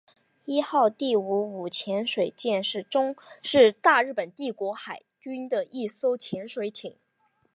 [0.45, 6.97] 伊号第五五潜水舰是大日本帝国海军的一艘潜水艇。